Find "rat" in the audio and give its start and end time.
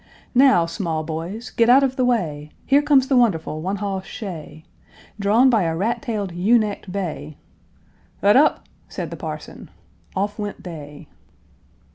5.75-6.01